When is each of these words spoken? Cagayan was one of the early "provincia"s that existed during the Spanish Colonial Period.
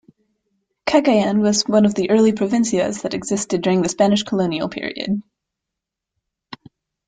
Cagayan 0.87 1.41
was 1.43 1.61
one 1.67 1.85
of 1.85 1.93
the 1.93 2.09
early 2.09 2.31
"provincia"s 2.33 3.03
that 3.03 3.13
existed 3.13 3.61
during 3.61 3.83
the 3.83 3.89
Spanish 3.89 4.23
Colonial 4.23 4.67
Period. 4.67 5.21